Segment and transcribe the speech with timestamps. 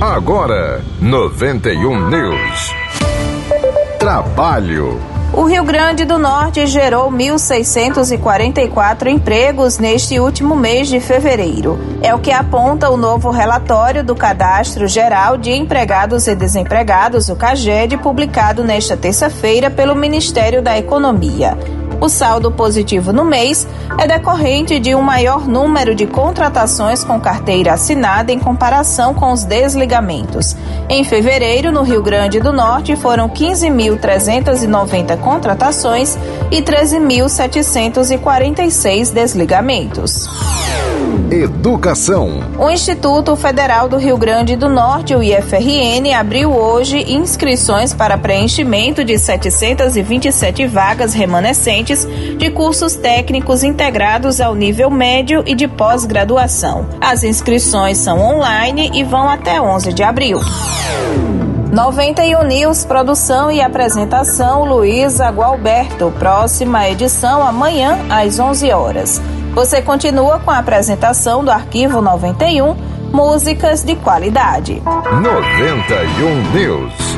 [0.00, 2.74] Agora, 91 News.
[3.98, 5.00] Trabalho.
[5.32, 11.78] O Rio Grande do Norte gerou 1.644 empregos neste último mês de fevereiro.
[12.02, 17.36] É o que aponta o novo relatório do Cadastro Geral de Empregados e Desempregados, o
[17.36, 21.56] CAGED, publicado nesta terça-feira pelo Ministério da Economia.
[22.00, 23.64] O saldo positivo no mês
[23.98, 29.44] é decorrente de um maior número de contratações com carteira assinada em comparação com os
[29.44, 30.54] desligamentos.
[30.88, 36.18] Em fevereiro, no Rio Grande do Norte, foram 15.390 contratações
[36.50, 40.28] e 13.746 desligamentos.
[41.30, 42.40] Educação.
[42.58, 49.04] O Instituto Federal do Rio Grande do Norte, o IFRN, abriu hoje inscrições para preenchimento
[49.04, 51.85] de 727 vagas remanescentes
[52.36, 56.86] de cursos técnicos integrados ao nível médio e de pós-graduação.
[57.00, 60.40] As inscrições são online e vão até 11 de abril.
[61.72, 66.12] 91 News, produção e apresentação Luísa Gualberto.
[66.18, 69.20] Próxima edição amanhã às 11 horas.
[69.52, 72.74] Você continua com a apresentação do Arquivo 91,
[73.12, 74.82] músicas de qualidade.
[74.84, 77.15] 91 News.